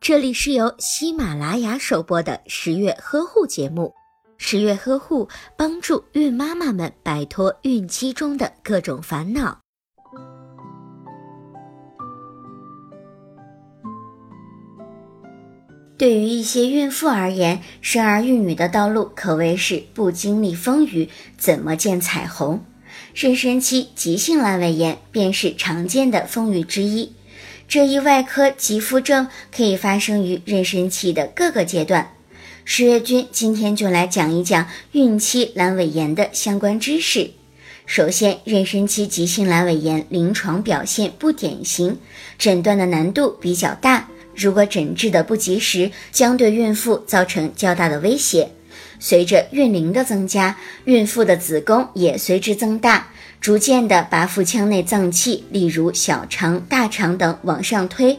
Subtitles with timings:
[0.00, 3.94] 这里是由喜马拉雅首播的十月呵护节目。
[4.36, 9.58] 十月呵护帮助孕妈妈们摆脱孕期中的各种烦恼。
[15.96, 21.08] 对于一些孕妇而言，生儿育女的道路可谓是不经历风雨
[21.38, 22.62] 怎么见彩虹？
[23.14, 27.12] 妊娠期急性阑尾炎便是常见的风雨之一。
[27.66, 32.12] 这一外科急腹症可以发生于妊娠期的各个阶段。
[32.64, 37.30] 十月君今天就来讲一讲孕期阑尾炎的相关知识。
[37.86, 41.98] 首先，妊娠期急性阑尾炎临床表现不典型，
[42.38, 44.08] 诊断的难度比较大。
[44.34, 48.48] 如果诊治的不及时，将对孕妇造成较大的威胁。
[49.06, 53.08] 随着孕龄的增加，孕妇的子宫也随之增大，
[53.38, 58.18] 逐渐的把腹腔内脏器，例如小肠、大肠等往上推，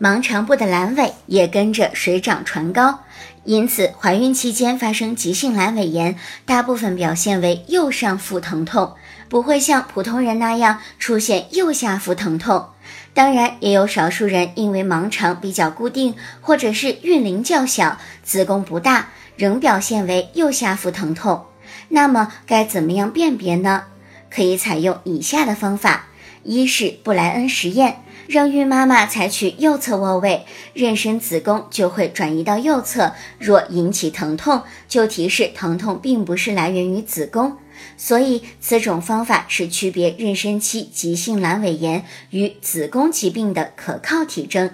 [0.00, 2.98] 盲肠部的阑尾也跟着水涨船高。
[3.44, 8.94] 因此，怀孕期间发生急性阑尾炎，大部分表现为右上腹疼痛，
[9.28, 12.70] 不会像普通人那样出现右下腹疼痛。
[13.12, 21.44] 当然，也有少数人因为盲肠比较固定，或者是孕龄较小，子宫不大，仍表现为右下腹疼痛。
[21.88, 23.84] 那么该怎么样辨别呢？
[24.30, 26.06] 可以采用以下的方法：
[26.42, 33.12] 一是布莱恩实验，让孕妈妈采取右侧卧位，妊娠子宫就会转移到右侧。
[33.38, 37.56] 若引起疼痛，就提示疼痛并不是来源于子宫。
[37.96, 44.70] 所以，此种方法是区别妊娠期急性阑尾炎与子宫疾病的可靠体征。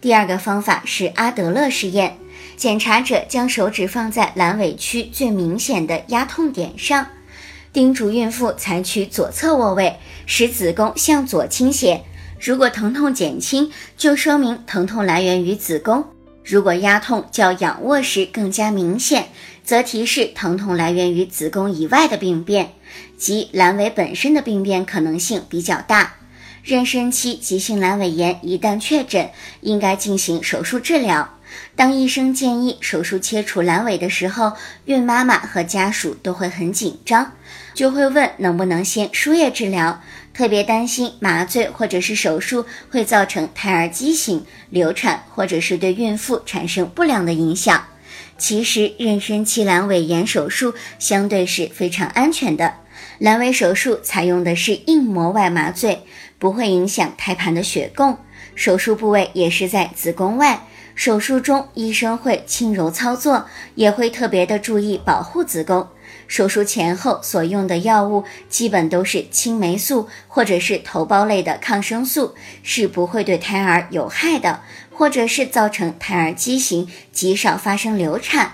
[0.00, 2.18] 第二个方法是阿德勒实验，
[2.56, 7.06] 检查者将手指放在阑尾区最明显的压痛点上，
[7.72, 12.02] 叮嘱孕妇采取左侧卧位，使子宫向左倾斜。
[12.40, 16.02] 如果疼痛减轻，就说明疼痛来源于子宫；
[16.42, 19.28] 如果压痛较仰卧时更加明显，
[19.62, 22.72] 则提示疼痛来源于子宫以外的病变，
[23.18, 26.14] 即阑尾本身的病变可能性比较大。
[26.64, 29.30] 妊娠期急性阑尾炎一旦确诊，
[29.60, 31.35] 应该进行手术治疗。
[31.74, 34.52] 当医生建议手术切除阑尾的时候，
[34.86, 37.32] 孕妈妈和家属都会很紧张，
[37.74, 40.00] 就会问能不能先输液治疗，
[40.32, 47.84] 特别担心麻醉或者是手术会造成胎儿畸形、流产，或者是对孕妇产生不良的影响。
[48.38, 52.74] 其实，妊娠期阑尾炎手术相对是非常安全的。
[53.18, 56.02] 阑尾手术采用的是硬膜外麻醉，
[56.38, 58.18] 不会影响胎盘的血供。
[58.54, 60.66] 手术部位也是在子宫外。
[60.96, 63.46] 手术中，医生会轻柔操作，
[63.76, 65.86] 也会特别的注意保护子宫。
[66.26, 72.34] 手术前后所用的药物基本都是青霉素或者是头孢类的抗生素，
[72.64, 74.62] 是不会对胎儿有害的。
[74.90, 78.52] 或者是造成胎儿畸形，极少发生流产，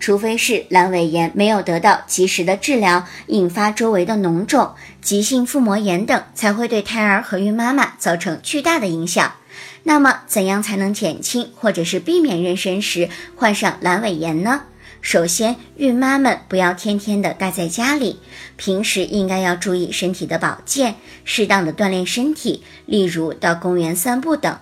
[0.00, 9.34] 除非是阑尾炎没有得到及时的治疗，引发周围的脓肿、急性腹膜炎等，才会对胎儿和孕妈妈造成巨大的影响。
[9.82, 14.62] 那么，怎样才能减轻或者是避免妊娠时患上阑尾炎呢？
[15.00, 18.20] 首先，孕妈们不要天天的待在家里，
[18.56, 20.94] 平时应该要注意身体的保健，
[21.24, 24.58] 适当的锻炼身体，例如到公园散步等。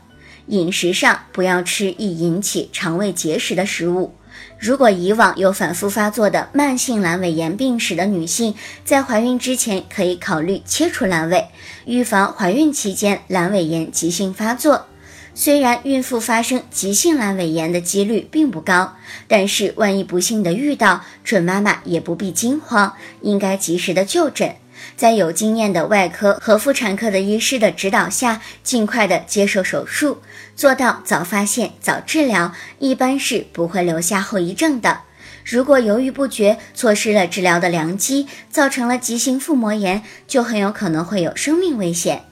[0.47, 4.16] 饮食上不要吃易引起肠胃结石的食物。
[4.58, 8.54] 如果以往有反复发作的慢性阑尾炎病史的女性，
[8.84, 11.48] 在怀孕之前可以考虑切除阑尾，
[11.84, 14.86] 预防怀孕期间阑尾炎急性发作。
[15.34, 18.94] 虽然孕妇发生急性阑尾炎的几率并不高，
[19.26, 24.56] 但是万一不幸的遇到，准妈妈也不必惊慌，应该及时的就诊。
[24.97, 30.22] 在有经验的外科和妇产科的医师的指导下，尽快的接受手术，
[30.54, 35.00] 做到早发现、早治疗，一般是不会留下后遗症的。
[35.44, 42.22] 如果犹豫不决，错失了治疗的良机，造成了急性腹膜炎，就很有可能会有生命危险。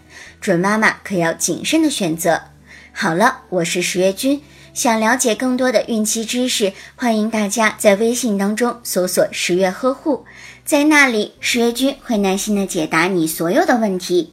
[0.41, 2.43] 准妈妈可要谨慎的选择。
[2.93, 10.25] 好了，我是十月君，想了解更多的孕期知识，欢迎大家在微信当中搜索“十月呵护”。
[10.65, 14.33] 在那里，十月君会耐心的解答你所有的问题。